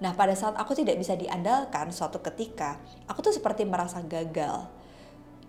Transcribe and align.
Nah, 0.00 0.16
pada 0.16 0.32
saat 0.32 0.56
aku 0.56 0.72
tidak 0.72 0.96
bisa 0.96 1.12
diandalkan 1.12 1.92
suatu 1.92 2.24
ketika, 2.24 2.80
aku 3.04 3.20
tuh 3.20 3.36
seperti 3.36 3.68
merasa 3.68 4.00
gagal. 4.00 4.64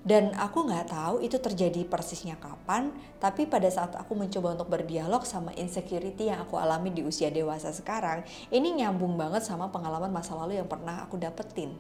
Dan 0.02 0.34
aku 0.34 0.66
nggak 0.66 0.92
tahu 0.92 1.16
itu 1.22 1.38
terjadi 1.38 1.86
persisnya 1.86 2.36
kapan, 2.36 2.90
tapi 3.22 3.46
pada 3.46 3.70
saat 3.70 3.94
aku 3.94 4.18
mencoba 4.18 4.58
untuk 4.58 4.74
berdialog 4.74 5.22
sama 5.24 5.54
insecurity 5.54 6.34
yang 6.34 6.42
aku 6.42 6.58
alami 6.58 6.90
di 6.90 7.06
usia 7.06 7.30
dewasa 7.30 7.70
sekarang, 7.70 8.26
ini 8.50 8.82
nyambung 8.82 9.14
banget 9.14 9.46
sama 9.46 9.70
pengalaman 9.70 10.10
masa 10.10 10.34
lalu 10.34 10.58
yang 10.58 10.68
pernah 10.68 11.06
aku 11.06 11.22
dapetin. 11.22 11.78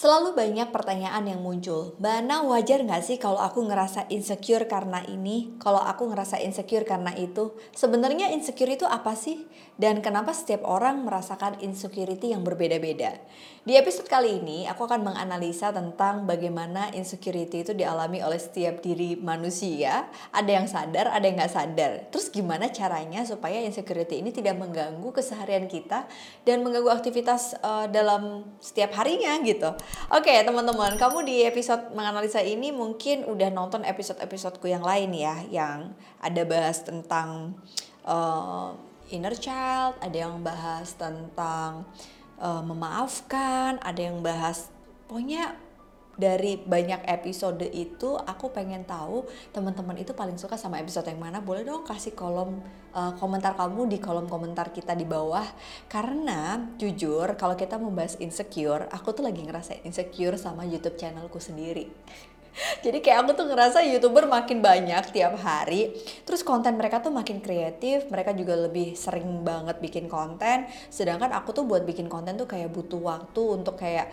Selalu 0.00 0.32
banyak 0.32 0.72
pertanyaan 0.72 1.28
yang 1.28 1.44
muncul. 1.44 1.92
Mbak 2.00 2.14
Ana 2.24 2.40
wajar 2.48 2.80
nggak 2.80 3.04
sih 3.04 3.20
kalau 3.20 3.36
aku 3.36 3.68
ngerasa 3.68 4.08
insecure 4.08 4.64
karena 4.64 5.04
ini? 5.04 5.52
Kalau 5.60 5.76
aku 5.76 6.08
ngerasa 6.08 6.40
insecure 6.40 6.88
karena 6.88 7.12
itu? 7.20 7.52
Sebenarnya 7.76 8.32
insecure 8.32 8.72
itu 8.72 8.88
apa 8.88 9.12
sih? 9.12 9.44
Dan 9.76 10.00
kenapa 10.00 10.32
setiap 10.32 10.64
orang 10.64 11.04
merasakan 11.04 11.60
insecurity 11.60 12.32
yang 12.32 12.40
berbeda-beda? 12.40 13.20
Di 13.60 13.76
episode 13.76 14.08
kali 14.08 14.40
ini, 14.40 14.64
aku 14.64 14.88
akan 14.88 15.04
menganalisa 15.04 15.68
tentang 15.68 16.24
bagaimana 16.24 16.88
insecurity 16.96 17.60
itu 17.60 17.76
dialami 17.76 18.24
oleh 18.24 18.40
setiap 18.40 18.80
diri 18.80 19.20
manusia. 19.20 20.08
Ada 20.32 20.48
yang 20.48 20.64
sadar, 20.64 21.12
ada 21.12 21.28
yang 21.28 21.36
nggak 21.36 21.52
sadar. 21.52 21.92
Terus 22.08 22.32
gimana 22.32 22.72
caranya 22.72 23.20
supaya 23.28 23.60
insecurity 23.60 24.24
ini 24.24 24.32
tidak 24.32 24.56
mengganggu 24.56 25.12
keseharian 25.12 25.68
kita 25.68 26.08
dan 26.48 26.64
mengganggu 26.64 26.88
aktivitas 26.88 27.60
uh, 27.60 27.84
dalam 27.84 28.48
setiap 28.64 28.96
harinya 28.96 29.36
gitu. 29.44 29.76
Oke 30.10 30.34
teman-teman, 30.42 30.98
kamu 30.98 31.22
di 31.22 31.46
episode 31.46 31.94
menganalisa 31.94 32.42
ini 32.42 32.74
mungkin 32.74 33.22
udah 33.30 33.46
nonton 33.54 33.86
episode-episodeku 33.86 34.66
yang 34.66 34.82
lain 34.82 35.14
ya, 35.14 35.38
yang 35.46 35.94
ada 36.18 36.42
bahas 36.42 36.82
tentang 36.82 37.54
uh, 38.02 38.74
inner 39.14 39.34
child, 39.38 39.94
ada 40.02 40.16
yang 40.26 40.42
bahas 40.42 40.98
tentang 40.98 41.86
uh, 42.42 42.62
memaafkan, 42.62 43.78
ada 43.82 44.00
yang 44.00 44.18
bahas 44.18 44.70
pokoknya 45.06 45.54
dari 46.20 46.60
banyak 46.60 47.08
episode 47.08 47.64
itu 47.72 48.20
aku 48.20 48.52
pengen 48.52 48.84
tahu 48.84 49.24
teman-teman 49.56 49.96
itu 49.96 50.12
paling 50.12 50.36
suka 50.36 50.60
sama 50.60 50.76
episode 50.76 51.08
yang 51.08 51.16
mana. 51.16 51.40
Boleh 51.40 51.64
dong 51.64 51.88
kasih 51.88 52.12
kolom 52.12 52.60
uh, 52.92 53.16
komentar 53.16 53.56
kamu 53.56 53.88
di 53.88 53.96
kolom 53.96 54.28
komentar 54.28 54.68
kita 54.68 54.92
di 54.92 55.08
bawah. 55.08 55.48
Karena 55.88 56.60
jujur 56.76 57.40
kalau 57.40 57.56
kita 57.56 57.80
membahas 57.80 58.20
insecure 58.20 58.84
aku 58.92 59.16
tuh 59.16 59.24
lagi 59.24 59.40
ngerasa 59.40 59.80
insecure 59.88 60.36
sama 60.36 60.68
YouTube 60.68 61.00
channelku 61.00 61.40
sendiri. 61.40 61.88
Jadi 62.84 62.98
kayak 63.00 63.24
aku 63.24 63.30
tuh 63.38 63.46
ngerasa 63.48 63.78
youtuber 63.86 64.26
makin 64.26 64.60
banyak 64.60 65.14
tiap 65.14 65.38
hari. 65.40 65.94
Terus 66.26 66.42
konten 66.42 66.76
mereka 66.76 67.00
tuh 67.00 67.14
makin 67.14 67.38
kreatif 67.40 68.10
mereka 68.10 68.34
juga 68.34 68.58
lebih 68.58 68.98
sering 68.98 69.46
banget 69.46 69.78
bikin 69.78 70.10
konten. 70.10 70.66
Sedangkan 70.92 71.30
aku 71.32 71.54
tuh 71.54 71.64
buat 71.64 71.86
bikin 71.86 72.10
konten 72.10 72.36
tuh 72.36 72.50
kayak 72.50 72.68
butuh 72.74 73.00
waktu 73.00 73.42
untuk 73.42 73.78
kayak 73.78 74.10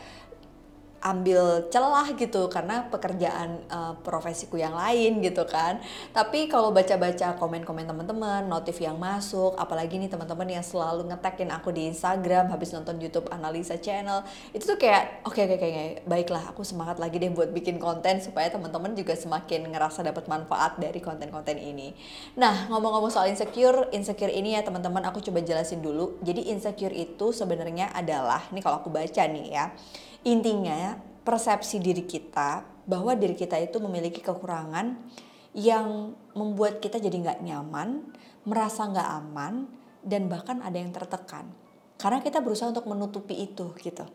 ambil 1.08 1.72
celah 1.72 2.11
gitu 2.19 2.52
karena 2.52 2.83
pekerjaan 2.91 3.63
uh, 3.72 3.95
profesiku 4.03 4.59
yang 4.59 4.75
lain 4.75 5.23
gitu 5.23 5.47
kan. 5.47 5.80
Tapi 6.11 6.52
kalau 6.52 6.75
baca-baca 6.75 7.39
komen-komen 7.39 7.88
teman-teman 7.88 8.44
notif 8.44 8.75
yang 8.83 8.99
masuk 8.99 9.55
apalagi 9.55 9.95
nih 9.95 10.11
teman-teman 10.11 10.59
yang 10.59 10.66
selalu 10.66 11.08
ngetekin 11.08 11.47
aku 11.55 11.72
di 11.72 11.88
Instagram 11.88 12.52
habis 12.52 12.75
nonton 12.75 12.99
YouTube 12.99 13.31
analisa 13.31 13.80
channel 13.80 14.27
itu 14.52 14.67
tuh 14.67 14.75
kayak 14.75 15.23
oke 15.23 15.38
okay, 15.38 15.47
oke 15.47 15.58
okay, 15.64 16.03
baiklah 16.03 16.44
aku 16.52 16.67
semangat 16.67 16.99
lagi 16.99 17.16
deh 17.23 17.31
buat 17.31 17.55
bikin 17.55 17.80
konten 17.80 18.19
supaya 18.19 18.52
teman-teman 18.52 18.92
juga 18.97 19.16
semakin 19.16 19.71
ngerasa 19.71 20.03
dapat 20.03 20.27
manfaat 20.27 20.75
dari 20.75 20.99
konten-konten 20.99 21.55
ini. 21.55 21.95
Nah 22.36 22.67
ngomong-ngomong 22.67 23.14
soal 23.14 23.31
insecure 23.31 23.88
insecure 23.95 24.33
ini 24.33 24.59
ya 24.59 24.61
teman-teman 24.66 25.08
aku 25.08 25.23
coba 25.23 25.39
jelasin 25.39 25.80
dulu. 25.80 26.19
Jadi 26.19 26.52
insecure 26.52 26.94
itu 26.94 27.31
sebenarnya 27.31 27.95
adalah 27.95 28.44
nih 28.52 28.59
kalau 28.59 28.83
aku 28.83 28.89
baca 28.92 29.23
nih 29.30 29.47
ya 29.53 29.71
Intinya 30.26 30.98
persepsi 31.22 31.78
diri 31.84 32.08
kita 32.08 32.64
bahwa 32.88 33.14
diri 33.14 33.36
kita 33.36 33.60
itu 33.60 33.78
memiliki 33.84 34.23
kekurangan 34.23 34.95
yang 35.58 36.16
membuat 36.38 36.80
kita 36.80 37.02
jadi 37.02 37.17
nggak 37.17 37.42
nyaman, 37.44 38.08
merasa 38.48 38.88
nggak 38.88 39.10
aman, 39.26 39.67
dan 40.06 40.32
bahkan 40.32 40.64
ada 40.64 40.80
yang 40.80 40.95
tertekan. 40.95 41.50
Karena 42.00 42.23
kita 42.23 42.39
berusaha 42.39 42.70
untuk 42.72 42.88
menutupi 42.88 43.36
itu 43.36 43.73
gitu. 43.82 44.06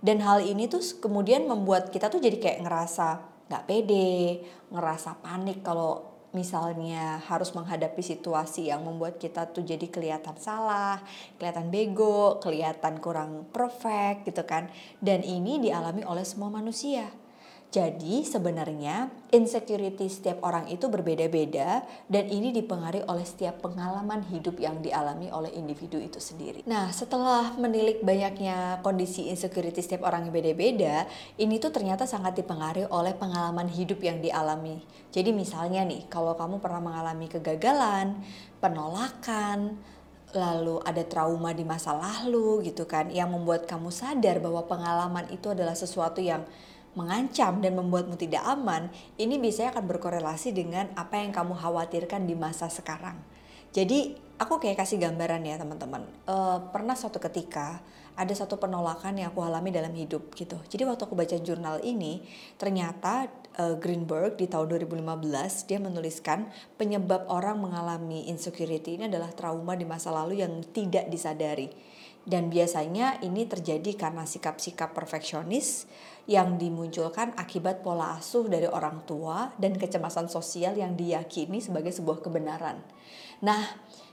Dan 0.00 0.22
hal 0.24 0.44
ini 0.46 0.70
tuh 0.70 0.80
kemudian 1.02 1.44
membuat 1.44 1.90
kita 1.92 2.08
tuh 2.08 2.22
jadi 2.22 2.36
kayak 2.38 2.58
ngerasa 2.64 3.08
nggak 3.50 3.64
pede, 3.66 4.46
ngerasa 4.70 5.18
panik 5.18 5.66
kalau 5.66 6.19
misalnya 6.30 7.18
harus 7.26 7.50
menghadapi 7.50 8.02
situasi 8.02 8.70
yang 8.70 8.86
membuat 8.86 9.18
kita 9.18 9.50
tuh 9.50 9.66
jadi 9.66 9.86
kelihatan 9.90 10.38
salah, 10.38 11.02
kelihatan 11.36 11.68
bego, 11.74 12.38
kelihatan 12.38 13.02
kurang 13.02 13.50
perfect 13.50 14.30
gitu 14.30 14.46
kan. 14.46 14.70
Dan 15.02 15.26
ini 15.26 15.58
dialami 15.58 16.06
oleh 16.06 16.22
semua 16.22 16.50
manusia. 16.50 17.10
Jadi 17.70 18.26
sebenarnya 18.26 19.14
insecurity 19.30 20.10
setiap 20.10 20.42
orang 20.42 20.66
itu 20.66 20.90
berbeda-beda 20.90 21.86
dan 22.10 22.26
ini 22.26 22.50
dipengaruhi 22.50 23.06
oleh 23.06 23.22
setiap 23.22 23.62
pengalaman 23.62 24.26
hidup 24.26 24.58
yang 24.58 24.82
dialami 24.82 25.30
oleh 25.30 25.54
individu 25.54 25.94
itu 26.02 26.18
sendiri. 26.18 26.66
Nah 26.66 26.90
setelah 26.90 27.54
menilik 27.54 28.02
banyaknya 28.02 28.82
kondisi 28.82 29.30
insecurity 29.30 29.78
setiap 29.86 30.02
orang 30.02 30.26
yang 30.26 30.34
beda-beda, 30.34 31.06
ini 31.38 31.62
tuh 31.62 31.70
ternyata 31.70 32.10
sangat 32.10 32.42
dipengaruhi 32.42 32.90
oleh 32.90 33.14
pengalaman 33.14 33.70
hidup 33.70 34.02
yang 34.02 34.18
dialami. 34.18 34.82
Jadi 35.14 35.30
misalnya 35.30 35.86
nih 35.86 36.10
kalau 36.10 36.34
kamu 36.34 36.58
pernah 36.58 36.82
mengalami 36.82 37.30
kegagalan, 37.30 38.18
penolakan, 38.58 39.78
lalu 40.34 40.82
ada 40.82 41.06
trauma 41.06 41.54
di 41.54 41.62
masa 41.62 41.94
lalu 41.94 42.66
gitu 42.66 42.86
kan 42.86 43.10
yang 43.14 43.30
membuat 43.30 43.66
kamu 43.66 43.94
sadar 43.94 44.38
bahwa 44.38 44.66
pengalaman 44.66 45.26
itu 45.30 45.54
adalah 45.54 45.74
sesuatu 45.74 46.18
yang 46.18 46.42
mengancam 46.98 47.62
dan 47.62 47.78
membuatmu 47.78 48.18
tidak 48.18 48.42
aman, 48.46 48.90
ini 49.16 49.38
biasanya 49.38 49.78
akan 49.78 49.84
berkorelasi 49.86 50.50
dengan 50.50 50.90
apa 50.98 51.22
yang 51.22 51.30
kamu 51.30 51.54
khawatirkan 51.54 52.26
di 52.26 52.34
masa 52.34 52.66
sekarang. 52.66 53.18
Jadi 53.70 54.18
aku 54.40 54.58
kayak 54.58 54.82
kasih 54.82 54.98
gambaran 54.98 55.46
ya 55.46 55.54
teman-teman. 55.60 56.02
Uh, 56.26 56.58
pernah 56.74 56.98
suatu 56.98 57.22
ketika 57.22 57.78
ada 58.18 58.34
satu 58.34 58.58
penolakan 58.58 59.22
yang 59.22 59.30
aku 59.30 59.40
alami 59.46 59.70
dalam 59.70 59.94
hidup 59.94 60.34
gitu. 60.34 60.58
Jadi 60.66 60.82
waktu 60.82 61.06
aku 61.06 61.14
baca 61.14 61.36
jurnal 61.38 61.78
ini, 61.86 62.26
ternyata 62.58 63.30
uh, 63.56 63.78
Greenberg 63.78 64.34
di 64.34 64.50
tahun 64.50 64.74
2015 64.74 65.70
dia 65.70 65.78
menuliskan 65.78 66.50
penyebab 66.74 67.30
orang 67.30 67.62
mengalami 67.62 68.26
insecurity 68.26 68.98
ini 68.98 69.06
adalah 69.06 69.30
trauma 69.30 69.78
di 69.78 69.86
masa 69.86 70.10
lalu 70.10 70.42
yang 70.42 70.60
tidak 70.74 71.06
disadari. 71.06 71.70
Dan 72.24 72.52
biasanya 72.52 73.18
ini 73.24 73.48
terjadi 73.48 73.96
karena 73.96 74.28
sikap-sikap 74.28 74.92
perfeksionis, 74.92 75.88
yang 76.30 76.62
dimunculkan 76.62 77.34
akibat 77.34 77.82
pola 77.82 78.14
asuh 78.14 78.46
dari 78.46 78.70
orang 78.70 79.02
tua 79.02 79.50
dan 79.58 79.74
kecemasan 79.74 80.30
sosial 80.30 80.78
yang 80.78 80.94
diyakini 80.94 81.58
sebagai 81.58 81.90
sebuah 81.90 82.22
kebenaran. 82.22 82.78
Nah, 83.42 83.58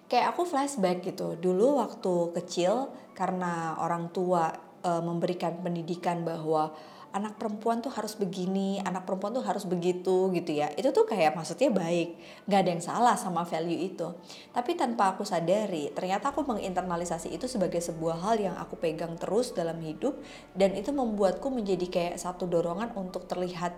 kayak 0.10 0.34
aku 0.34 0.48
flashback 0.50 1.06
gitu. 1.06 1.38
Dulu 1.38 1.78
waktu 1.78 2.34
kecil 2.42 2.90
karena 3.14 3.78
orang 3.78 4.10
tua 4.10 4.50
e, 4.82 4.92
memberikan 5.04 5.62
pendidikan 5.62 6.26
bahwa 6.26 6.74
anak 7.14 7.40
perempuan 7.40 7.80
tuh 7.80 7.92
harus 7.94 8.16
begini, 8.16 8.84
anak 8.84 9.08
perempuan 9.08 9.32
tuh 9.32 9.46
harus 9.46 9.64
begitu 9.64 10.32
gitu 10.36 10.52
ya. 10.52 10.72
Itu 10.76 10.92
tuh 10.92 11.08
kayak 11.08 11.36
maksudnya 11.36 11.72
baik, 11.72 12.20
nggak 12.46 12.60
ada 12.60 12.70
yang 12.74 12.84
salah 12.84 13.16
sama 13.16 13.48
value 13.48 13.92
itu. 13.92 14.08
Tapi 14.52 14.76
tanpa 14.76 15.16
aku 15.16 15.24
sadari, 15.24 15.92
ternyata 15.96 16.36
aku 16.36 16.44
menginternalisasi 16.44 17.32
itu 17.32 17.48
sebagai 17.48 17.80
sebuah 17.80 18.20
hal 18.22 18.36
yang 18.40 18.56
aku 18.60 18.76
pegang 18.78 19.16
terus 19.16 19.56
dalam 19.56 19.80
hidup 19.80 20.20
dan 20.54 20.76
itu 20.76 20.92
membuatku 20.92 21.48
menjadi 21.48 21.88
kayak 21.88 22.16
satu 22.20 22.46
dorongan 22.46 22.94
untuk 22.94 23.26
terlihat 23.26 23.76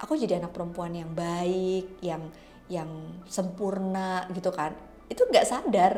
aku 0.00 0.16
jadi 0.16 0.40
anak 0.40 0.52
perempuan 0.52 0.92
yang 0.92 1.12
baik, 1.12 2.00
yang 2.04 2.28
yang 2.66 2.88
sempurna 3.30 4.26
gitu 4.34 4.50
kan. 4.50 4.74
Itu 5.06 5.26
nggak 5.28 5.46
sadar 5.46 5.92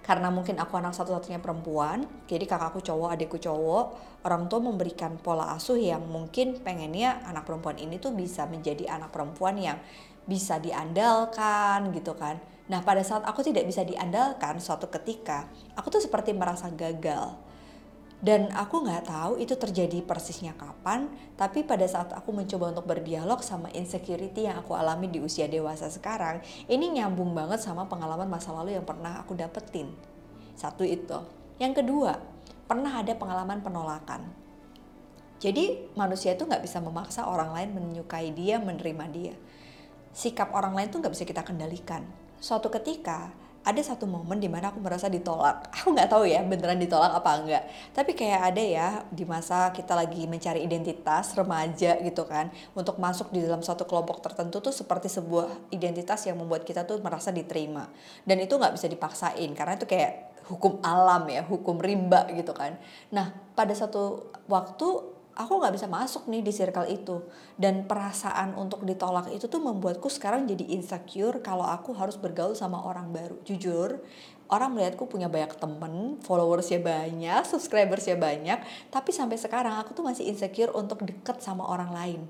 karena 0.00 0.32
mungkin 0.32 0.56
aku 0.56 0.80
anak 0.80 0.96
satu-satunya 0.96 1.38
perempuan, 1.44 2.08
jadi 2.24 2.42
kakakku 2.48 2.80
cowok, 2.80 3.14
adikku 3.14 3.36
cowok, 3.36 3.84
orang 4.24 4.48
tua 4.48 4.60
memberikan 4.64 5.20
pola 5.20 5.52
asuh 5.54 5.76
yang 5.76 6.02
mungkin 6.08 6.56
pengennya 6.64 7.20
anak 7.28 7.44
perempuan 7.44 7.76
ini 7.76 8.00
tuh 8.00 8.16
bisa 8.16 8.48
menjadi 8.48 8.88
anak 8.90 9.12
perempuan 9.12 9.60
yang 9.60 9.78
bisa 10.24 10.56
diandalkan 10.56 11.92
gitu 11.92 12.16
kan. 12.16 12.40
Nah 12.72 12.80
pada 12.80 13.04
saat 13.04 13.28
aku 13.28 13.44
tidak 13.44 13.68
bisa 13.68 13.84
diandalkan 13.84 14.56
suatu 14.58 14.88
ketika, 14.88 15.46
aku 15.76 15.92
tuh 15.92 16.02
seperti 16.02 16.32
merasa 16.32 16.72
gagal 16.72 17.49
dan 18.20 18.52
aku 18.52 18.84
nggak 18.84 19.08
tahu 19.08 19.40
itu 19.40 19.56
terjadi 19.56 20.04
persisnya 20.04 20.52
kapan, 20.52 21.08
tapi 21.40 21.64
pada 21.64 21.88
saat 21.88 22.12
aku 22.12 22.36
mencoba 22.36 22.76
untuk 22.76 22.84
berdialog 22.84 23.40
sama 23.40 23.72
insecurity 23.72 24.44
yang 24.44 24.60
aku 24.60 24.76
alami 24.76 25.08
di 25.08 25.24
usia 25.24 25.48
dewasa 25.48 25.88
sekarang, 25.88 26.44
ini 26.68 27.00
nyambung 27.00 27.32
banget 27.32 27.64
sama 27.64 27.88
pengalaman 27.88 28.28
masa 28.28 28.52
lalu 28.52 28.76
yang 28.76 28.84
pernah 28.84 29.24
aku 29.24 29.32
dapetin. 29.32 29.88
Satu 30.52 30.84
itu. 30.84 31.16
Yang 31.56 31.80
kedua, 31.80 32.20
pernah 32.68 33.00
ada 33.00 33.16
pengalaman 33.16 33.64
penolakan. 33.64 34.28
Jadi 35.40 35.88
manusia 35.96 36.36
itu 36.36 36.44
nggak 36.44 36.60
bisa 36.60 36.84
memaksa 36.84 37.24
orang 37.24 37.56
lain 37.56 37.72
menyukai 37.72 38.36
dia, 38.36 38.60
menerima 38.60 39.04
dia. 39.08 39.34
Sikap 40.12 40.52
orang 40.52 40.76
lain 40.76 40.92
tuh 40.92 41.00
nggak 41.00 41.16
bisa 41.16 41.24
kita 41.24 41.40
kendalikan. 41.40 42.04
Suatu 42.36 42.68
ketika 42.68 43.32
ada 43.60 43.82
satu 43.84 44.08
momen 44.08 44.40
di 44.40 44.48
mana 44.48 44.72
aku 44.72 44.80
merasa 44.80 45.12
ditolak. 45.12 45.68
Aku 45.80 45.92
nggak 45.92 46.08
tahu 46.08 46.24
ya 46.24 46.40
beneran 46.40 46.80
ditolak 46.80 47.12
apa 47.12 47.30
enggak. 47.36 47.64
Tapi 47.92 48.16
kayak 48.16 48.40
ada 48.52 48.62
ya 48.62 48.88
di 49.12 49.28
masa 49.28 49.68
kita 49.76 49.92
lagi 49.92 50.24
mencari 50.24 50.64
identitas 50.64 51.36
remaja 51.36 52.00
gitu 52.00 52.24
kan. 52.24 52.48
Untuk 52.72 52.96
masuk 52.96 53.28
di 53.28 53.44
dalam 53.44 53.60
suatu 53.60 53.84
kelompok 53.84 54.24
tertentu 54.24 54.64
tuh 54.64 54.72
seperti 54.72 55.12
sebuah 55.12 55.72
identitas 55.72 56.24
yang 56.24 56.40
membuat 56.40 56.64
kita 56.64 56.88
tuh 56.88 57.04
merasa 57.04 57.28
diterima. 57.28 57.92
Dan 58.24 58.40
itu 58.40 58.56
nggak 58.56 58.80
bisa 58.80 58.88
dipaksain 58.88 59.52
karena 59.52 59.76
itu 59.76 59.84
kayak 59.84 60.32
hukum 60.48 60.80
alam 60.80 61.28
ya, 61.28 61.44
hukum 61.44 61.76
rimba 61.76 62.26
gitu 62.32 62.56
kan. 62.56 62.80
Nah 63.12 63.36
pada 63.52 63.76
satu 63.76 64.32
waktu 64.48 65.19
aku 65.40 65.56
nggak 65.56 65.74
bisa 65.80 65.88
masuk 65.88 66.28
nih 66.28 66.44
di 66.44 66.52
circle 66.52 66.84
itu. 66.92 67.24
Dan 67.56 67.88
perasaan 67.88 68.52
untuk 68.60 68.84
ditolak 68.84 69.32
itu 69.32 69.48
tuh 69.48 69.64
membuatku 69.64 70.12
sekarang 70.12 70.44
jadi 70.44 70.68
insecure 70.76 71.40
kalau 71.40 71.64
aku 71.64 71.96
harus 71.96 72.20
bergaul 72.20 72.52
sama 72.52 72.84
orang 72.84 73.08
baru. 73.08 73.40
Jujur 73.48 74.04
orang 74.52 74.76
melihatku 74.76 75.06
punya 75.08 75.30
banyak 75.30 75.56
temen 75.56 76.18
followersnya 76.26 76.82
banyak 76.82 77.46
subscribersnya 77.46 78.18
banyak 78.18 78.58
tapi 78.90 79.14
sampai 79.14 79.38
sekarang 79.38 79.78
aku 79.78 79.94
tuh 79.94 80.02
masih 80.02 80.26
insecure 80.26 80.74
untuk 80.74 81.06
deket 81.06 81.40
sama 81.40 81.64
orang 81.64 81.94
lain. 81.94 82.22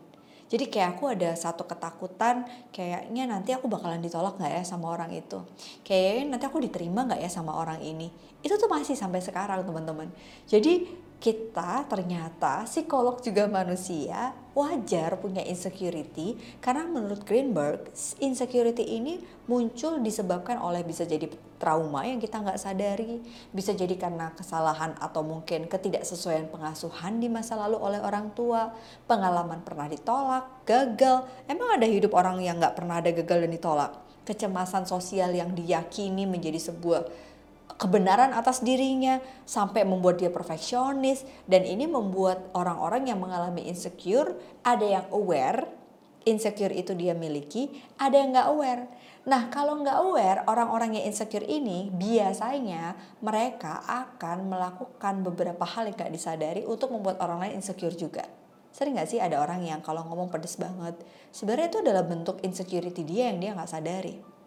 Jadi 0.51 0.67
kayak 0.67 0.99
aku 0.99 1.15
ada 1.15 1.31
satu 1.39 1.63
ketakutan 1.63 2.43
kayaknya 2.75 3.31
nanti 3.31 3.55
aku 3.55 3.71
bakalan 3.71 4.03
ditolak 4.03 4.35
nggak 4.35 4.51
ya 4.51 4.63
sama 4.67 4.91
orang 4.91 5.15
itu? 5.15 5.39
Kayaknya 5.87 6.37
nanti 6.37 6.45
aku 6.51 6.59
diterima 6.59 7.07
nggak 7.07 7.23
ya 7.23 7.31
sama 7.31 7.55
orang 7.55 7.79
ini 7.79 8.11
itu 8.41 8.55
tuh 8.57 8.69
masih 8.69 8.97
sampai 8.97 9.21
sekarang 9.21 9.65
teman-teman. 9.65 10.09
Jadi 10.49 10.89
kita 11.21 11.85
ternyata 11.85 12.65
psikolog 12.65 13.21
juga 13.21 13.45
manusia 13.45 14.33
wajar 14.57 15.21
punya 15.21 15.45
insecurity 15.45 16.33
karena 16.65 16.89
menurut 16.89 17.29
Greenberg 17.29 17.93
insecurity 18.25 18.97
ini 18.97 19.21
muncul 19.45 20.01
disebabkan 20.01 20.57
oleh 20.57 20.81
bisa 20.81 21.05
jadi 21.05 21.29
trauma 21.61 22.09
yang 22.09 22.25
kita 22.25 22.41
nggak 22.41 22.57
sadari 22.57 23.21
bisa 23.53 23.77
jadi 23.77 24.01
karena 24.01 24.33
kesalahan 24.33 24.97
atau 24.97 25.21
mungkin 25.21 25.69
ketidaksesuaian 25.69 26.49
pengasuhan 26.49 27.21
di 27.21 27.29
masa 27.29 27.53
lalu 27.61 27.77
oleh 27.77 28.01
orang 28.01 28.33
tua 28.33 28.73
pengalaman 29.05 29.61
pernah 29.61 29.93
ditolak 29.93 30.65
gagal. 30.65 31.29
Emang 31.45 31.77
ada 31.77 31.85
hidup 31.85 32.17
orang 32.17 32.41
yang 32.41 32.57
nggak 32.57 32.81
pernah 32.81 32.97
ada 33.05 33.13
gagal 33.13 33.45
dan 33.45 33.53
ditolak? 33.53 33.93
Kecemasan 34.25 34.89
sosial 34.89 35.37
yang 35.37 35.53
diyakini 35.53 36.25
menjadi 36.25 36.57
sebuah 36.57 37.30
kebenaran 37.77 38.35
atas 38.35 38.65
dirinya 38.65 39.21
sampai 39.47 39.87
membuat 39.87 40.19
dia 40.19 40.33
perfeksionis 40.33 41.23
dan 41.47 41.63
ini 41.63 41.87
membuat 41.87 42.51
orang-orang 42.57 43.11
yang 43.11 43.19
mengalami 43.23 43.69
insecure 43.69 44.35
ada 44.65 44.87
yang 44.87 45.07
aware 45.15 45.81
insecure 46.29 46.73
itu 46.73 46.93
dia 46.93 47.17
miliki 47.17 47.73
ada 47.97 48.17
yang 48.17 48.33
nggak 48.37 48.49
aware. 48.53 48.85
Nah 49.29 49.49
kalau 49.53 49.81
nggak 49.81 49.99
aware 50.01 50.41
orang-orang 50.49 51.01
yang 51.01 51.09
insecure 51.09 51.45
ini 51.45 51.89
biasanya 51.93 52.97
mereka 53.25 53.85
akan 53.85 54.49
melakukan 54.49 55.25
beberapa 55.25 55.65
hal 55.65 55.89
yang 55.89 55.97
nggak 55.97 56.13
disadari 56.13 56.63
untuk 56.65 56.93
membuat 56.93 57.21
orang 57.25 57.49
lain 57.49 57.61
insecure 57.61 57.95
juga. 57.97 58.25
Sering 58.71 58.97
nggak 58.97 59.09
sih 59.11 59.19
ada 59.19 59.41
orang 59.43 59.67
yang 59.67 59.81
kalau 59.83 60.07
ngomong 60.07 60.31
pedes 60.31 60.61
banget? 60.61 60.95
Sebenarnya 61.35 61.69
itu 61.73 61.79
adalah 61.83 62.05
bentuk 62.07 62.39
insecurity 62.45 63.03
dia 63.03 63.33
yang 63.33 63.43
dia 63.43 63.51
nggak 63.57 63.71
sadari 63.71 64.40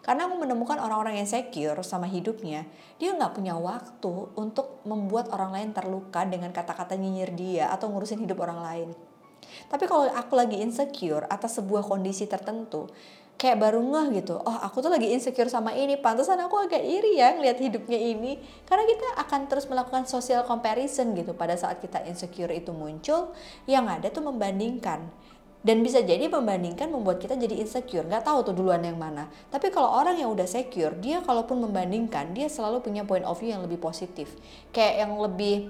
karena 0.00 0.24
aku 0.24 0.40
menemukan 0.40 0.80
orang-orang 0.80 1.20
yang 1.20 1.28
secure 1.28 1.76
sama 1.84 2.08
hidupnya, 2.08 2.64
dia 2.96 3.12
nggak 3.12 3.36
punya 3.36 3.52
waktu 3.56 4.32
untuk 4.32 4.80
membuat 4.88 5.28
orang 5.32 5.52
lain 5.52 5.70
terluka 5.76 6.24
dengan 6.24 6.50
kata-kata 6.56 6.96
nyinyir 6.96 7.30
dia 7.36 7.64
atau 7.68 7.92
ngurusin 7.92 8.24
hidup 8.24 8.40
orang 8.40 8.60
lain. 8.64 8.88
Tapi 9.68 9.84
kalau 9.84 10.08
aku 10.08 10.32
lagi 10.36 10.56
insecure 10.60 11.28
atas 11.28 11.60
sebuah 11.60 11.84
kondisi 11.84 12.24
tertentu, 12.24 12.88
kayak 13.40 13.56
baru 13.56 13.80
ngeh 13.80 14.20
gitu, 14.20 14.36
oh 14.36 14.58
aku 14.60 14.84
tuh 14.84 14.92
lagi 14.92 15.08
insecure 15.12 15.48
sama 15.48 15.72
ini, 15.72 15.96
pantesan 15.96 16.40
aku 16.44 16.60
agak 16.60 16.84
iri 16.84 17.16
ya 17.16 17.32
ngeliat 17.36 17.56
hidupnya 17.56 17.96
ini. 17.96 18.36
Karena 18.68 18.84
kita 18.84 19.20
akan 19.24 19.40
terus 19.48 19.64
melakukan 19.68 20.04
social 20.04 20.44
comparison 20.44 21.16
gitu 21.16 21.32
pada 21.32 21.56
saat 21.56 21.80
kita 21.80 22.04
insecure 22.04 22.52
itu 22.52 22.72
muncul, 22.72 23.32
yang 23.64 23.88
ada 23.88 24.12
tuh 24.12 24.24
membandingkan 24.24 25.08
dan 25.60 25.84
bisa 25.84 26.00
jadi 26.00 26.24
membandingkan 26.32 26.88
membuat 26.88 27.20
kita 27.20 27.36
jadi 27.36 27.60
insecure. 27.60 28.08
Nggak 28.08 28.24
tahu 28.24 28.38
tuh 28.48 28.54
duluan 28.56 28.80
yang 28.80 28.96
mana. 28.96 29.28
Tapi 29.52 29.68
kalau 29.68 29.92
orang 29.92 30.16
yang 30.16 30.32
udah 30.32 30.48
secure 30.48 30.96
dia 30.96 31.20
kalaupun 31.20 31.60
membandingkan 31.60 32.32
dia 32.32 32.48
selalu 32.48 32.80
punya 32.80 33.04
point 33.04 33.24
of 33.28 33.36
view 33.36 33.52
yang 33.52 33.60
lebih 33.60 33.76
positif. 33.76 34.32
Kayak 34.72 35.04
yang 35.04 35.12
lebih 35.20 35.68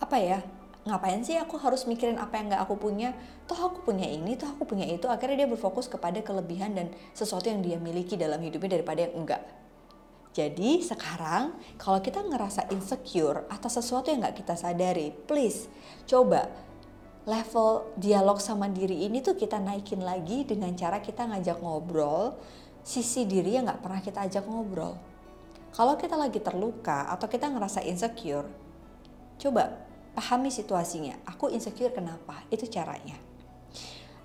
apa 0.00 0.16
ya 0.18 0.38
ngapain 0.82 1.22
sih 1.22 1.38
aku 1.38 1.62
harus 1.62 1.86
mikirin 1.86 2.18
apa 2.18 2.40
yang 2.40 2.48
nggak 2.48 2.62
aku 2.64 2.80
punya? 2.80 3.12
Toh 3.44 3.60
aku 3.60 3.84
punya 3.84 4.08
ini 4.08 4.32
toh 4.40 4.48
aku 4.48 4.64
punya 4.64 4.88
itu. 4.88 5.04
Akhirnya 5.12 5.44
dia 5.44 5.48
berfokus 5.48 5.92
kepada 5.92 6.16
kelebihan 6.24 6.72
dan 6.72 6.88
sesuatu 7.12 7.52
yang 7.52 7.60
dia 7.60 7.76
miliki 7.76 8.16
dalam 8.16 8.40
hidupnya 8.40 8.80
daripada 8.80 9.04
yang 9.04 9.12
enggak. 9.12 9.44
Jadi 10.32 10.80
sekarang 10.80 11.52
kalau 11.76 12.00
kita 12.00 12.24
ngerasa 12.24 12.72
insecure 12.72 13.44
atas 13.52 13.76
sesuatu 13.76 14.08
yang 14.08 14.24
nggak 14.24 14.40
kita 14.40 14.56
sadari 14.56 15.12
please 15.28 15.68
coba 16.08 16.48
level 17.22 17.86
dialog 17.94 18.42
sama 18.42 18.66
diri 18.66 19.06
ini 19.06 19.22
tuh 19.22 19.38
kita 19.38 19.62
naikin 19.62 20.02
lagi 20.02 20.42
dengan 20.42 20.74
cara 20.74 20.98
kita 20.98 21.30
ngajak 21.30 21.62
ngobrol 21.62 22.34
sisi 22.82 23.22
diri 23.30 23.54
yang 23.54 23.70
nggak 23.70 23.78
pernah 23.78 24.02
kita 24.02 24.26
ajak 24.26 24.44
ngobrol. 24.46 24.98
Kalau 25.72 25.96
kita 25.96 26.18
lagi 26.18 26.42
terluka 26.42 27.08
atau 27.08 27.30
kita 27.30 27.48
ngerasa 27.48 27.80
insecure, 27.86 28.44
coba 29.40 29.72
pahami 30.12 30.52
situasinya. 30.52 31.16
Aku 31.24 31.48
insecure 31.48 31.94
kenapa? 31.94 32.44
Itu 32.52 32.68
caranya. 32.68 33.16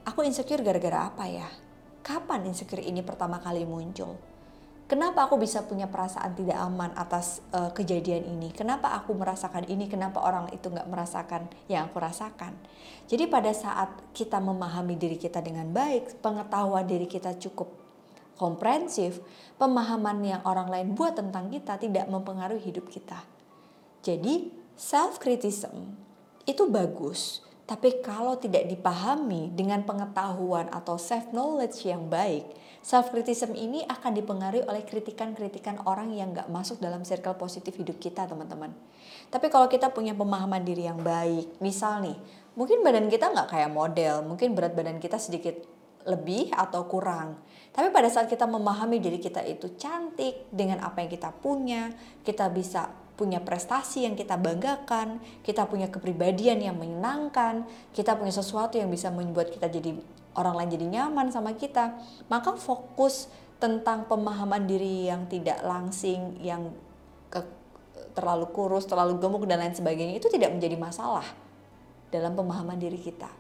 Aku 0.04 0.26
insecure 0.26 0.60
gara-gara 0.66 1.08
apa 1.08 1.24
ya? 1.30 1.48
Kapan 2.04 2.52
insecure 2.52 2.84
ini 2.84 3.00
pertama 3.06 3.40
kali 3.40 3.64
muncul? 3.64 4.20
Kenapa 4.88 5.28
aku 5.28 5.36
bisa 5.36 5.68
punya 5.68 5.92
perasaan 5.92 6.32
tidak 6.32 6.64
aman 6.64 6.96
atas 6.96 7.44
uh, 7.52 7.76
kejadian 7.76 8.24
ini? 8.24 8.56
Kenapa 8.56 8.96
aku 8.96 9.12
merasakan 9.12 9.68
ini? 9.68 9.92
Kenapa 9.92 10.24
orang 10.24 10.48
itu 10.56 10.72
nggak 10.72 10.88
merasakan 10.88 11.52
yang 11.68 11.92
aku 11.92 12.00
rasakan? 12.00 12.56
Jadi 13.12 13.28
pada 13.28 13.52
saat 13.52 13.92
kita 14.16 14.40
memahami 14.40 14.96
diri 14.96 15.20
kita 15.20 15.44
dengan 15.44 15.68
baik, 15.76 16.24
pengetahuan 16.24 16.88
diri 16.88 17.04
kita 17.04 17.36
cukup 17.36 17.68
komprehensif, 18.40 19.20
pemahaman 19.60 20.24
yang 20.24 20.42
orang 20.48 20.72
lain 20.72 20.96
buat 20.96 21.20
tentang 21.20 21.52
kita 21.52 21.76
tidak 21.76 22.08
mempengaruhi 22.08 22.64
hidup 22.64 22.88
kita. 22.88 23.28
Jadi 24.08 24.56
self 24.80 25.20
criticism 25.20 26.00
itu 26.48 26.64
bagus, 26.64 27.44
tapi 27.68 28.00
kalau 28.00 28.40
tidak 28.40 28.64
dipahami 28.72 29.52
dengan 29.52 29.84
pengetahuan 29.84 30.72
atau 30.72 30.96
self 30.96 31.36
knowledge 31.36 31.84
yang 31.84 32.08
baik, 32.08 32.48
self 32.80 33.12
criticism 33.12 33.52
ini 33.60 33.84
akan 33.92 34.16
dipengaruhi 34.16 34.64
oleh 34.64 34.88
kritikan-kritikan 34.88 35.84
orang 35.84 36.16
yang 36.16 36.32
gak 36.32 36.48
masuk 36.48 36.80
dalam 36.80 37.04
circle 37.04 37.36
positif 37.36 37.76
hidup 37.76 38.00
kita, 38.00 38.24
teman-teman. 38.24 38.72
Tapi 39.28 39.52
kalau 39.52 39.68
kita 39.68 39.92
punya 39.92 40.16
pemahaman 40.16 40.64
diri 40.64 40.88
yang 40.88 41.04
baik, 41.04 41.60
misal 41.60 42.00
nih, 42.00 42.16
mungkin 42.56 42.80
badan 42.88 43.12
kita 43.12 43.36
nggak 43.36 43.52
kayak 43.52 43.72
model, 43.76 44.24
mungkin 44.24 44.56
berat 44.56 44.72
badan 44.72 45.04
kita 45.04 45.20
sedikit 45.20 45.60
lebih 46.08 46.48
atau 46.56 46.88
kurang. 46.88 47.36
Tapi 47.76 47.92
pada 47.92 48.08
saat 48.08 48.32
kita 48.32 48.48
memahami 48.48 49.04
diri 49.04 49.20
kita 49.20 49.44
itu 49.44 49.76
cantik 49.76 50.48
dengan 50.56 50.80
apa 50.88 51.04
yang 51.04 51.12
kita 51.12 51.36
punya, 51.36 51.92
kita 52.24 52.48
bisa 52.48 52.88
punya 53.18 53.42
prestasi 53.42 54.06
yang 54.06 54.14
kita 54.14 54.38
banggakan, 54.38 55.18
kita 55.42 55.66
punya 55.66 55.90
kepribadian 55.90 56.62
yang 56.62 56.78
menyenangkan, 56.78 57.66
kita 57.92 58.14
punya 58.14 58.30
sesuatu 58.30 58.78
yang 58.78 58.94
bisa 58.94 59.10
membuat 59.10 59.50
kita 59.50 59.68
jadi 59.68 59.98
orang 60.38 60.54
lain 60.54 60.70
jadi 60.78 60.86
nyaman 60.86 61.34
sama 61.34 61.58
kita, 61.58 61.98
maka 62.30 62.54
fokus 62.54 63.26
tentang 63.58 64.06
pemahaman 64.06 64.70
diri 64.70 65.10
yang 65.10 65.26
tidak 65.26 65.66
langsing, 65.66 66.38
yang 66.46 66.70
ke, 67.34 67.42
terlalu 68.14 68.46
kurus, 68.54 68.86
terlalu 68.86 69.18
gemuk 69.18 69.50
dan 69.50 69.66
lain 69.66 69.74
sebagainya 69.74 70.22
itu 70.22 70.30
tidak 70.30 70.54
menjadi 70.54 70.78
masalah 70.78 71.26
dalam 72.14 72.38
pemahaman 72.38 72.78
diri 72.78 73.02
kita. 73.02 73.34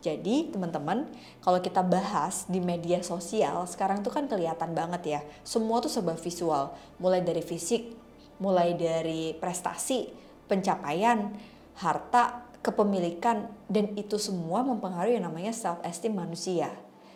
Jadi 0.00 0.48
teman-teman, 0.48 1.04
kalau 1.44 1.60
kita 1.60 1.84
bahas 1.84 2.48
di 2.48 2.56
media 2.56 3.04
sosial 3.04 3.68
sekarang 3.68 4.00
tuh 4.00 4.08
kan 4.08 4.24
kelihatan 4.24 4.72
banget 4.72 5.02
ya, 5.04 5.20
semua 5.44 5.82
tuh 5.84 5.92
serba 5.92 6.16
visual, 6.16 6.72
mulai 6.96 7.20
dari 7.20 7.44
fisik, 7.44 7.92
mulai 8.40 8.74
dari 8.74 9.36
prestasi, 9.36 10.10
pencapaian, 10.48 11.30
harta, 11.78 12.48
kepemilikan, 12.64 13.46
dan 13.68 13.92
itu 13.94 14.16
semua 14.16 14.64
mempengaruhi 14.66 15.20
yang 15.20 15.28
namanya 15.28 15.52
self 15.52 15.78
esteem 15.86 16.16
manusia. 16.16 16.72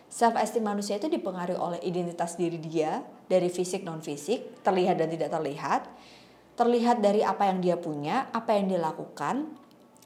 Self 0.07 0.37
esteem 0.39 0.63
manusia 0.63 0.95
itu 1.01 1.09
dipengaruhi 1.09 1.59
oleh 1.59 1.79
identitas 1.83 2.37
diri 2.39 2.61
dia 2.61 3.03
dari 3.25 3.49
fisik 3.49 3.83
non 3.83 3.99
fisik, 4.05 4.61
terlihat 4.61 5.01
dan 5.01 5.09
tidak 5.11 5.29
terlihat, 5.33 5.81
terlihat 6.55 7.03
dari 7.03 7.25
apa 7.25 7.49
yang 7.51 7.59
dia 7.59 7.75
punya, 7.75 8.29
apa 8.31 8.55
yang 8.55 8.71
dia 8.71 8.79
lakukan, 8.79 9.49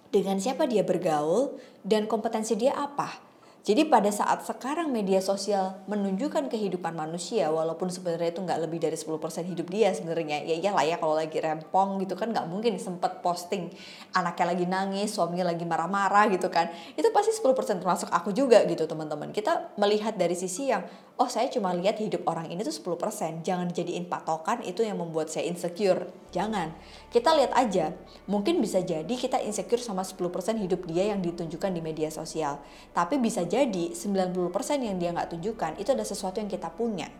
dengan 0.10 0.42
siapa 0.42 0.66
dia 0.66 0.82
bergaul, 0.82 1.60
dan 1.86 2.10
kompetensi 2.10 2.58
dia 2.58 2.74
apa 2.74 3.29
jadi 3.70 3.86
pada 3.86 4.10
saat 4.10 4.42
sekarang 4.50 4.90
media 4.90 5.22
sosial 5.22 5.78
menunjukkan 5.86 6.50
kehidupan 6.50 6.90
manusia 6.90 7.54
walaupun 7.54 7.94
sebenarnya 7.94 8.34
itu 8.34 8.42
nggak 8.42 8.66
lebih 8.66 8.82
dari 8.82 8.98
10% 8.98 9.46
hidup 9.46 9.70
dia 9.70 9.94
sebenarnya. 9.94 10.42
Ya 10.42 10.58
iyalah 10.58 10.82
ya 10.90 10.98
kalau 10.98 11.14
lagi 11.14 11.38
rempong 11.38 12.02
gitu 12.02 12.18
kan 12.18 12.34
nggak 12.34 12.50
mungkin 12.50 12.82
sempet 12.82 13.22
posting 13.22 13.70
anaknya 14.18 14.58
lagi 14.58 14.66
nangis, 14.66 15.14
suaminya 15.14 15.54
lagi 15.54 15.70
marah-marah 15.70 16.34
gitu 16.34 16.50
kan. 16.50 16.74
Itu 16.98 17.14
pasti 17.14 17.30
10% 17.30 17.78
termasuk 17.78 18.10
aku 18.10 18.34
juga 18.34 18.66
gitu 18.66 18.90
teman-teman. 18.90 19.30
Kita 19.30 19.78
melihat 19.78 20.18
dari 20.18 20.34
sisi 20.34 20.74
yang 20.74 20.82
oh 21.20 21.28
saya 21.28 21.52
cuma 21.52 21.76
lihat 21.76 22.00
hidup 22.00 22.24
orang 22.24 22.48
ini 22.48 22.64
tuh 22.64 22.72
10%. 22.72 23.44
Jangan 23.44 23.68
jadiin 23.76 24.08
patokan 24.08 24.64
itu 24.64 24.88
yang 24.88 25.04
membuat 25.04 25.28
saya 25.28 25.52
insecure. 25.52 26.08
Jangan. 26.32 26.72
Kita 27.12 27.36
lihat 27.36 27.52
aja. 27.60 27.92
Mungkin 28.32 28.64
bisa 28.64 28.80
jadi 28.80 29.12
kita 29.12 29.44
insecure 29.44 29.84
sama 29.84 30.08
10% 30.08 30.16
hidup 30.64 30.88
dia 30.88 31.12
yang 31.12 31.20
ditunjukkan 31.20 31.76
di 31.76 31.84
media 31.84 32.08
sosial. 32.08 32.64
Tapi 32.96 33.20
bisa 33.20 33.44
jadi 33.44 33.92
90% 33.92 34.40
yang 34.80 34.96
dia 34.96 35.12
nggak 35.12 35.36
tunjukkan 35.36 35.76
itu 35.76 35.92
ada 35.92 36.08
sesuatu 36.08 36.40
yang 36.40 36.48
kita 36.48 36.72
punya. 36.72 37.12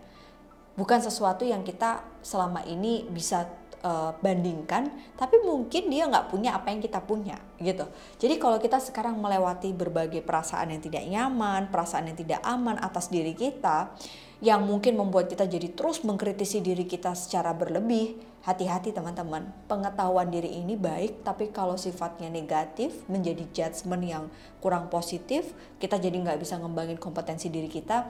Bukan 0.80 1.04
sesuatu 1.04 1.44
yang 1.44 1.68
kita 1.68 2.08
selama 2.24 2.64
ini 2.64 3.04
bisa 3.12 3.52
uh, 3.84 4.12
bandingkan, 4.20 4.92
tapi 5.16 5.40
mungkin 5.44 5.88
dia 5.88 6.08
nggak 6.08 6.32
punya 6.32 6.56
apa 6.56 6.72
yang 6.72 6.82
kita 6.84 7.00
punya 7.04 7.38
gitu. 7.60 7.88
Jadi 8.20 8.36
kalau 8.40 8.58
kita 8.60 8.80
sekarang 8.80 9.20
melewati 9.20 9.72
berbagai 9.76 10.24
perasaan 10.24 10.72
yang 10.76 10.82
tidak 10.84 11.04
nyaman, 11.08 11.72
perasaan 11.72 12.12
yang 12.12 12.18
tidak 12.18 12.40
aman 12.44 12.80
atas 12.80 13.12
diri 13.12 13.36
kita, 13.36 13.92
yang 14.40 14.64
mungkin 14.64 14.96
membuat 14.96 15.28
kita 15.28 15.48
jadi 15.48 15.72
terus 15.76 16.04
mengkritisi 16.04 16.64
diri 16.64 16.88
kita 16.88 17.12
secara 17.12 17.52
berlebih, 17.52 18.16
hati-hati 18.48 18.96
teman-teman. 18.96 19.52
Pengetahuan 19.68 20.32
diri 20.32 20.64
ini 20.64 20.80
baik, 20.80 21.28
tapi 21.28 21.52
kalau 21.52 21.76
sifatnya 21.76 22.32
negatif, 22.32 23.04
menjadi 23.12 23.44
judgement 23.52 24.04
yang 24.04 24.24
kurang 24.64 24.88
positif, 24.88 25.52
kita 25.84 26.00
jadi 26.00 26.16
nggak 26.16 26.40
bisa 26.40 26.56
ngembangin 26.56 26.96
kompetensi 26.96 27.52
diri 27.52 27.68
kita, 27.68 28.08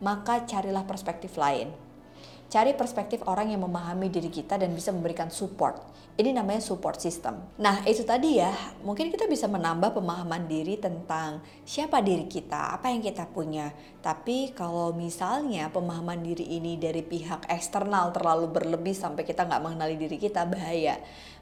maka 0.00 0.46
carilah 0.48 0.86
perspektif 0.88 1.36
lain 1.36 1.87
Cari 2.48 2.72
perspektif 2.72 3.20
orang 3.28 3.52
yang 3.52 3.60
memahami 3.68 4.08
diri 4.08 4.32
kita 4.32 4.56
dan 4.56 4.72
bisa 4.72 4.88
memberikan 4.88 5.28
support. 5.28 5.84
Ini 6.16 6.32
namanya 6.32 6.64
support 6.64 6.96
system. 6.96 7.36
Nah, 7.60 7.84
itu 7.84 8.08
tadi 8.08 8.40
ya, 8.40 8.48
mungkin 8.80 9.12
kita 9.12 9.28
bisa 9.28 9.44
menambah 9.52 9.92
pemahaman 9.92 10.48
diri 10.48 10.80
tentang 10.80 11.44
siapa 11.68 12.00
diri 12.00 12.24
kita, 12.24 12.72
apa 12.80 12.88
yang 12.88 13.04
kita 13.04 13.28
punya. 13.28 13.68
Tapi 14.00 14.56
kalau 14.56 14.96
misalnya 14.96 15.68
pemahaman 15.68 16.24
diri 16.24 16.56
ini 16.56 16.80
dari 16.80 17.04
pihak 17.04 17.52
eksternal 17.52 18.16
terlalu 18.16 18.48
berlebih 18.48 18.96
sampai 18.96 19.28
kita 19.28 19.44
nggak 19.44 19.62
mengenali 19.68 20.00
diri 20.00 20.16
kita, 20.16 20.48
bahaya. 20.48 20.96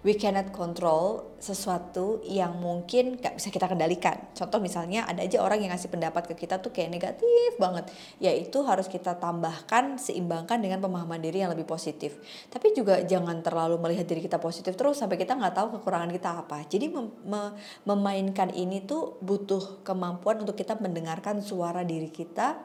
We 0.07 0.15
cannot 0.15 0.55
control 0.55 1.35
sesuatu 1.43 2.23
yang 2.23 2.63
mungkin 2.63 3.19
nggak 3.19 3.43
bisa 3.43 3.51
kita 3.51 3.67
kendalikan. 3.67 4.31
Contoh 4.39 4.63
misalnya 4.63 5.03
ada 5.03 5.27
aja 5.27 5.43
orang 5.43 5.67
yang 5.67 5.75
ngasih 5.75 5.91
pendapat 5.91 6.31
ke 6.31 6.47
kita 6.47 6.63
tuh 6.63 6.71
kayak 6.71 6.95
negatif 6.95 7.59
banget. 7.59 7.91
Yaitu 8.23 8.63
harus 8.63 8.87
kita 8.87 9.19
tambahkan, 9.19 9.99
seimbangkan 9.99 10.63
dengan 10.63 10.79
pemahaman 10.79 11.17
pemahaman 11.17 11.23
diri 11.23 11.39
yang 11.43 11.51
lebih 11.51 11.65
positif. 11.65 12.21
Tapi 12.53 12.77
juga 12.77 13.01
jangan 13.03 13.41
terlalu 13.41 13.81
melihat 13.81 14.05
diri 14.05 14.21
kita 14.23 14.37
positif 14.43 14.77
terus 14.77 15.01
sampai 15.01 15.17
kita 15.17 15.33
nggak 15.39 15.55
tahu 15.57 15.69
kekurangan 15.81 16.13
kita 16.13 16.31
apa. 16.45 16.67
Jadi 16.69 16.93
mem 16.93 17.09
mem 17.25 17.57
memainkan 17.89 18.53
ini 18.53 18.85
tuh 18.85 19.17
butuh 19.25 19.81
kemampuan 19.87 20.45
untuk 20.45 20.59
kita 20.59 20.77
mendengarkan 20.77 21.41
suara 21.41 21.81
diri 21.87 22.13
kita 22.13 22.61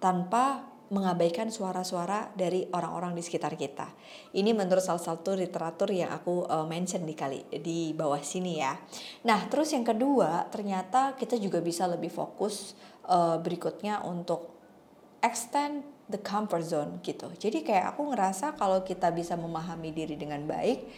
tanpa 0.00 0.69
mengabaikan 0.90 1.54
suara-suara 1.54 2.34
dari 2.34 2.66
orang-orang 2.74 3.14
di 3.14 3.22
sekitar 3.22 3.54
kita. 3.54 3.86
Ini 4.34 4.50
menurut 4.50 4.82
salah 4.82 4.98
satu 4.98 5.38
literatur 5.38 5.86
yang 5.94 6.10
aku 6.10 6.50
uh, 6.50 6.66
mention 6.66 7.06
di 7.06 7.14
kali 7.14 7.46
di 7.62 7.94
bawah 7.94 8.18
sini 8.18 8.58
ya. 8.58 8.74
Nah, 9.22 9.46
terus 9.46 9.70
yang 9.70 9.86
kedua, 9.86 10.50
ternyata 10.50 11.14
kita 11.14 11.38
juga 11.38 11.62
bisa 11.62 11.86
lebih 11.86 12.10
fokus 12.10 12.74
uh, 13.06 13.38
berikutnya 13.38 14.02
untuk 14.02 14.50
extend 15.22 15.86
the 16.10 16.18
comfort 16.18 16.66
zone 16.66 16.98
gitu. 17.06 17.30
Jadi 17.38 17.62
kayak 17.62 17.94
aku 17.94 18.10
ngerasa 18.10 18.58
kalau 18.58 18.82
kita 18.82 19.14
bisa 19.14 19.38
memahami 19.38 19.94
diri 19.94 20.18
dengan 20.18 20.42
baik, 20.42 20.90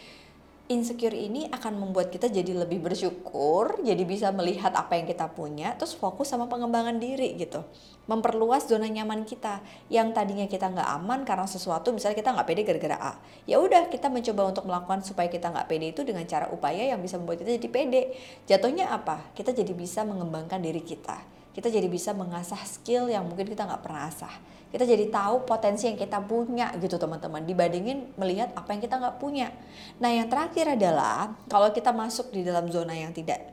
insecure 0.73 1.12
ini 1.12 1.45
akan 1.52 1.76
membuat 1.76 2.09
kita 2.09 2.33
jadi 2.33 2.57
lebih 2.57 2.81
bersyukur, 2.81 3.79
jadi 3.85 4.00
bisa 4.09 4.33
melihat 4.33 4.73
apa 4.73 4.97
yang 4.97 5.05
kita 5.05 5.29
punya, 5.29 5.76
terus 5.76 5.93
fokus 5.93 6.33
sama 6.33 6.49
pengembangan 6.49 6.97
diri 6.97 7.37
gitu. 7.37 7.61
Memperluas 8.09 8.64
zona 8.64 8.88
nyaman 8.88 9.29
kita 9.29 9.61
yang 9.93 10.17
tadinya 10.17 10.49
kita 10.49 10.73
nggak 10.73 10.88
aman 10.99 11.29
karena 11.29 11.45
sesuatu, 11.45 11.93
misalnya 11.93 12.17
kita 12.17 12.33
nggak 12.33 12.49
pede 12.49 12.62
gara-gara 12.64 12.97
A. 12.97 13.12
Ya 13.45 13.61
udah 13.61 13.93
kita 13.93 14.09
mencoba 14.09 14.49
untuk 14.49 14.64
melakukan 14.64 15.05
supaya 15.05 15.29
kita 15.29 15.52
nggak 15.52 15.69
pede 15.69 15.93
itu 15.93 16.00
dengan 16.02 16.25
cara 16.25 16.49
upaya 16.49 16.88
yang 16.88 16.99
bisa 17.05 17.21
membuat 17.21 17.45
kita 17.45 17.61
jadi 17.61 17.69
pede. 17.69 18.02
Jatuhnya 18.49 18.88
apa? 18.88 19.21
Kita 19.37 19.52
jadi 19.52 19.76
bisa 19.76 20.02
mengembangkan 20.09 20.64
diri 20.64 20.81
kita. 20.81 21.42
Kita 21.52 21.68
jadi 21.68 21.85
bisa 21.88 22.16
mengasah 22.16 22.61
skill 22.64 23.12
yang 23.12 23.28
mungkin 23.28 23.44
kita 23.44 23.68
nggak 23.68 23.85
pernah 23.85 24.09
asah. 24.09 24.32
Kita 24.73 24.88
jadi 24.88 25.12
tahu 25.12 25.44
potensi 25.44 25.85
yang 25.85 26.00
kita 26.00 26.25
punya 26.25 26.73
gitu 26.80 26.97
teman-teman. 26.97 27.44
Dibandingin 27.44 28.16
melihat 28.16 28.56
apa 28.56 28.73
yang 28.73 28.80
kita 28.80 28.97
nggak 28.97 29.21
punya. 29.21 29.52
Nah 30.00 30.09
yang 30.09 30.32
terakhir 30.32 30.80
adalah 30.80 31.37
kalau 31.52 31.68
kita 31.76 31.92
masuk 31.92 32.32
di 32.32 32.40
dalam 32.40 32.73
zona 32.73 32.97
yang 32.97 33.12
tidak 33.12 33.52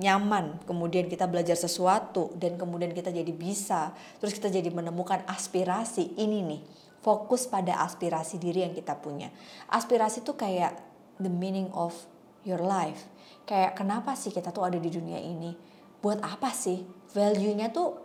nyaman 0.00 0.56
kemudian 0.64 1.12
kita 1.12 1.28
belajar 1.28 1.58
sesuatu 1.58 2.32
dan 2.40 2.56
kemudian 2.56 2.96
kita 2.96 3.12
jadi 3.12 3.28
bisa 3.36 3.92
terus 4.16 4.32
kita 4.32 4.48
jadi 4.48 4.72
menemukan 4.72 5.20
aspirasi 5.28 6.16
ini 6.16 6.40
nih 6.40 6.62
fokus 7.04 7.44
pada 7.44 7.84
aspirasi 7.84 8.36
diri 8.36 8.64
yang 8.64 8.76
kita 8.76 8.96
punya. 9.00 9.32
Aspirasi 9.72 10.22
tuh 10.22 10.36
kayak 10.36 10.76
the 11.18 11.32
meaning 11.32 11.68
of 11.72 11.96
your 12.44 12.60
life. 12.60 13.08
Kayak 13.48 13.76
kenapa 13.76 14.14
sih 14.14 14.30
kita 14.30 14.52
tuh 14.52 14.68
ada 14.68 14.76
di 14.76 14.88
dunia 14.92 15.18
ini? 15.18 15.56
Buat 16.00 16.24
apa 16.24 16.52
sih 16.52 16.99
value-nya 17.12 17.70
tuh 17.74 17.96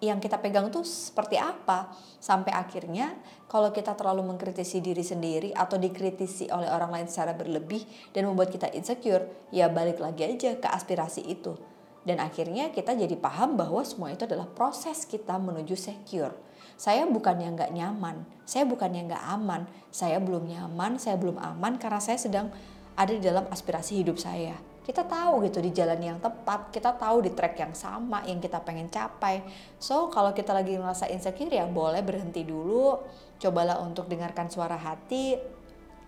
yang 0.00 0.16
kita 0.16 0.40
pegang 0.40 0.72
tuh 0.72 0.80
seperti 0.80 1.36
apa? 1.36 1.92
Sampai 2.16 2.56
akhirnya 2.56 3.12
kalau 3.44 3.68
kita 3.68 3.92
terlalu 3.92 4.24
mengkritisi 4.32 4.80
diri 4.80 5.04
sendiri 5.04 5.52
atau 5.52 5.76
dikritisi 5.76 6.48
oleh 6.48 6.72
orang 6.72 6.88
lain 6.88 7.08
secara 7.08 7.36
berlebih 7.36 7.84
dan 8.16 8.24
membuat 8.24 8.48
kita 8.48 8.72
insecure 8.72 9.28
ya 9.52 9.68
balik 9.68 10.00
lagi 10.00 10.24
aja 10.24 10.56
ke 10.56 10.68
aspirasi 10.68 11.28
itu. 11.28 11.52
Dan 12.00 12.16
akhirnya 12.16 12.72
kita 12.72 12.96
jadi 12.96 13.12
paham 13.12 13.60
bahwa 13.60 13.84
semua 13.84 14.08
itu 14.08 14.24
adalah 14.24 14.48
proses 14.48 15.04
kita 15.04 15.36
menuju 15.36 15.76
secure. 15.76 16.32
Saya 16.80 17.04
bukan 17.04 17.36
yang 17.44 17.60
nggak 17.60 17.76
nyaman 17.76 18.24
saya 18.50 18.66
bukan 18.66 18.90
yang 18.90 19.06
nggak 19.06 19.26
aman 19.30 19.62
saya 19.94 20.18
belum 20.18 20.50
nyaman 20.50 20.98
saya 20.98 21.14
belum 21.14 21.38
aman 21.38 21.78
karena 21.78 22.02
saya 22.02 22.18
sedang 22.18 22.50
ada 22.98 23.14
di 23.14 23.22
dalam 23.22 23.46
aspirasi 23.46 24.02
hidup 24.02 24.18
saya 24.18 24.58
kita 24.80 25.04
tahu 25.04 25.44
gitu 25.44 25.60
di 25.60 25.70
jalan 25.76 26.00
yang 26.00 26.18
tepat, 26.18 26.72
kita 26.72 26.96
tahu 26.96 27.22
di 27.28 27.30
track 27.36 27.54
yang 27.60 27.74
sama 27.76 28.24
yang 28.24 28.40
kita 28.40 28.58
pengen 28.64 28.88
capai. 28.88 29.44
So, 29.76 30.08
kalau 30.08 30.32
kita 30.32 30.56
lagi 30.56 30.74
ngerasa 30.74 31.12
insecure 31.12 31.52
ya 31.52 31.68
boleh 31.68 32.00
berhenti 32.00 32.42
dulu, 32.42 32.96
cobalah 33.36 33.78
untuk 33.84 34.08
dengarkan 34.08 34.48
suara 34.48 34.80
hati, 34.80 35.36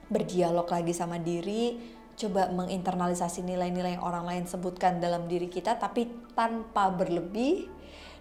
berdialog 0.09 0.65
lagi 0.67 0.97
sama 0.97 1.21
diri, 1.21 1.77
coba 2.17 2.49
menginternalisasi 2.53 3.45
nilai-nilai 3.45 3.97
yang 3.97 4.05
orang 4.05 4.29
lain 4.29 4.45
sebutkan 4.45 5.01
dalam 5.01 5.27
diri 5.27 5.49
kita 5.49 5.81
tapi 5.81 6.09
tanpa 6.37 6.93
berlebih 6.93 7.67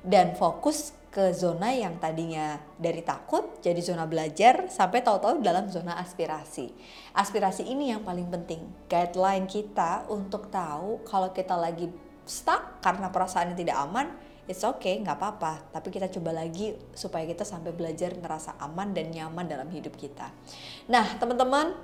dan 0.01 0.33
fokus 0.33 0.95
ke 1.11 1.35
zona 1.35 1.75
yang 1.75 1.99
tadinya 1.99 2.55
dari 2.79 3.03
takut 3.03 3.59
jadi 3.59 3.83
zona 3.83 4.07
belajar 4.07 4.71
sampai 4.71 5.03
tahu-tahu 5.03 5.43
dalam 5.43 5.67
zona 5.67 5.99
aspirasi. 5.99 6.71
Aspirasi 7.11 7.67
ini 7.67 7.91
yang 7.91 8.07
paling 8.07 8.31
penting. 8.31 8.63
Guideline 8.87 9.43
kita 9.43 10.07
untuk 10.07 10.47
tahu 10.47 11.03
kalau 11.03 11.35
kita 11.35 11.59
lagi 11.59 11.91
stuck 12.23 12.79
karena 12.79 13.11
perasaan 13.11 13.51
yang 13.51 13.59
tidak 13.59 13.77
aman, 13.83 14.07
it's 14.47 14.63
okay, 14.63 15.03
nggak 15.03 15.19
apa-apa. 15.19 15.67
Tapi 15.75 15.91
kita 15.91 16.07
coba 16.07 16.31
lagi 16.31 16.79
supaya 16.95 17.27
kita 17.27 17.43
sampai 17.43 17.75
belajar 17.75 18.15
ngerasa 18.15 18.55
aman 18.63 18.95
dan 18.95 19.11
nyaman 19.11 19.51
dalam 19.51 19.67
hidup 19.67 19.99
kita. 19.99 20.31
Nah, 20.87 21.19
teman-teman, 21.19 21.75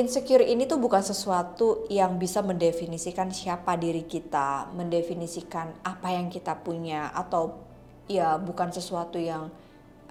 insecure 0.00 0.40
ini 0.40 0.64
tuh 0.64 0.80
bukan 0.80 1.04
sesuatu 1.04 1.84
yang 1.92 2.16
bisa 2.16 2.40
mendefinisikan 2.40 3.28
siapa 3.28 3.76
diri 3.76 4.08
kita, 4.08 4.72
mendefinisikan 4.72 5.84
apa 5.84 6.16
yang 6.16 6.32
kita 6.32 6.64
punya 6.64 7.12
atau 7.12 7.73
ya 8.10 8.36
bukan 8.36 8.68
sesuatu 8.70 9.16
yang 9.16 9.48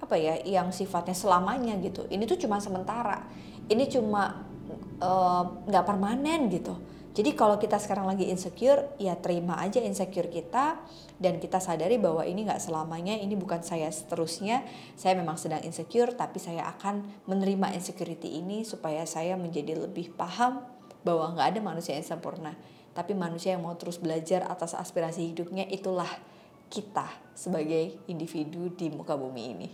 apa 0.00 0.20
ya 0.20 0.36
yang 0.44 0.68
sifatnya 0.74 1.16
selamanya 1.16 1.78
gitu. 1.80 2.04
Ini 2.10 2.24
tuh 2.28 2.36
cuma 2.36 2.60
sementara. 2.60 3.24
Ini 3.70 3.84
cuma 3.88 4.44
eh, 5.00 5.42
nggak 5.70 5.84
uh, 5.84 5.88
permanen 5.88 6.52
gitu. 6.52 6.76
Jadi 7.14 7.30
kalau 7.38 7.62
kita 7.62 7.78
sekarang 7.78 8.10
lagi 8.10 8.26
insecure 8.26 8.90
ya 8.98 9.14
terima 9.14 9.54
aja 9.62 9.78
insecure 9.78 10.26
kita 10.26 10.82
dan 11.22 11.38
kita 11.38 11.62
sadari 11.62 11.94
bahwa 11.94 12.26
ini 12.26 12.42
nggak 12.42 12.58
selamanya 12.58 13.14
ini 13.14 13.38
bukan 13.38 13.62
saya 13.62 13.86
seterusnya. 13.86 14.66
Saya 14.98 15.14
memang 15.14 15.38
sedang 15.38 15.62
insecure 15.62 16.10
tapi 16.18 16.42
saya 16.42 16.66
akan 16.74 17.06
menerima 17.30 17.70
insecurity 17.78 18.42
ini 18.42 18.66
supaya 18.66 19.06
saya 19.06 19.38
menjadi 19.38 19.78
lebih 19.78 20.10
paham 20.18 20.66
bahwa 21.06 21.38
nggak 21.38 21.54
ada 21.54 21.60
manusia 21.62 21.94
yang 21.94 22.02
sempurna. 22.02 22.58
Tapi 22.98 23.14
manusia 23.14 23.54
yang 23.54 23.62
mau 23.62 23.78
terus 23.78 24.02
belajar 24.02 24.50
atas 24.50 24.74
aspirasi 24.74 25.30
hidupnya 25.30 25.70
itulah 25.70 26.10
kita 26.74 27.06
sebagai 27.38 28.02
individu 28.10 28.74
di 28.74 28.90
muka 28.90 29.14
bumi 29.14 29.42
ini. 29.54 29.68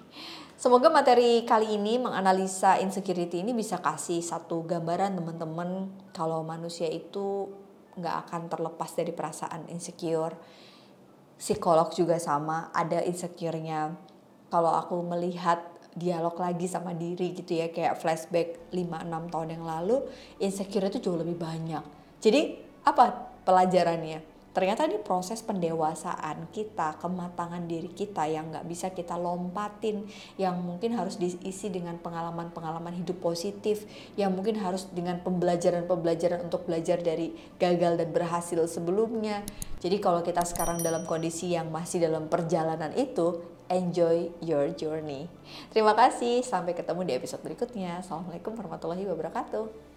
Semoga 0.61 0.92
materi 0.92 1.49
kali 1.49 1.80
ini 1.80 1.97
menganalisa 1.97 2.76
insecurity 2.76 3.40
ini 3.40 3.57
bisa 3.57 3.80
kasih 3.80 4.21
satu 4.21 4.61
gambaran 4.69 5.16
teman-teman 5.16 5.88
kalau 6.12 6.45
manusia 6.45 6.85
itu 6.92 7.49
nggak 7.97 8.28
akan 8.28 8.52
terlepas 8.52 8.92
dari 8.92 9.16
perasaan 9.16 9.73
insecure. 9.73 10.37
Psikolog 11.40 11.88
juga 11.97 12.21
sama, 12.21 12.69
ada 12.76 13.00
insecure-nya. 13.00 13.97
Kalau 14.52 14.76
aku 14.76 15.00
melihat 15.00 15.64
dialog 15.97 16.37
lagi 16.37 16.69
sama 16.69 16.92
diri 16.92 17.33
gitu 17.33 17.57
ya 17.57 17.73
kayak 17.73 17.99
flashback 17.99 18.71
5-6 18.71 19.33
tahun 19.33 19.49
yang 19.59 19.64
lalu 19.64 20.04
insecure 20.38 20.87
itu 20.87 21.00
jauh 21.00 21.16
lebih 21.16 21.40
banyak. 21.40 21.83
Jadi 22.21 22.61
apa 22.85 23.33
pelajarannya? 23.49 24.30
Ternyata 24.50 24.87
ini 24.87 24.99
proses 24.99 25.40
pendewasaan 25.42 26.50
kita, 26.50 26.99
kematangan 26.99 27.64
diri 27.66 27.90
kita 27.90 28.26
yang 28.26 28.50
nggak 28.50 28.66
bisa 28.66 28.90
kita 28.90 29.14
lompatin, 29.14 30.07
yang 30.37 30.59
mungkin 30.61 30.95
harus 30.99 31.16
diisi 31.16 31.71
dengan 31.71 31.99
pengalaman-pengalaman 32.02 32.95
hidup 32.99 33.23
positif, 33.23 33.87
yang 34.19 34.35
mungkin 34.35 34.59
harus 34.59 34.90
dengan 34.90 35.23
pembelajaran-pembelajaran 35.23 36.47
untuk 36.47 36.66
belajar 36.66 36.99
dari 37.02 37.35
gagal 37.59 37.99
dan 37.99 38.09
berhasil 38.11 38.61
sebelumnya. 38.66 39.42
Jadi 39.80 39.97
kalau 40.02 40.21
kita 40.21 40.45
sekarang 40.45 40.83
dalam 40.85 41.07
kondisi 41.09 41.54
yang 41.54 41.71
masih 41.73 42.02
dalam 42.02 42.26
perjalanan 42.26 42.92
itu, 42.99 43.40
enjoy 43.71 44.35
your 44.42 44.75
journey. 44.75 45.30
Terima 45.71 45.95
kasih, 45.95 46.42
sampai 46.42 46.75
ketemu 46.75 47.07
di 47.07 47.12
episode 47.14 47.40
berikutnya. 47.40 48.02
Assalamualaikum 48.02 48.59
warahmatullahi 48.59 49.07
wabarakatuh. 49.07 49.89